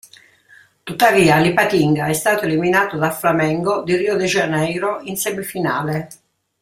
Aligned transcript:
Tuttavia, 0.81 1.37
l'Ipatinga 1.37 2.07
è 2.07 2.13
stato 2.13 2.45
eliminato 2.45 2.97
dal 2.97 3.13
Flamengo, 3.13 3.83
di 3.83 3.95
Rio 3.97 4.15
de 4.15 4.25
Janeiro, 4.25 4.99
in 5.01 5.15
semifinale. 5.15 6.09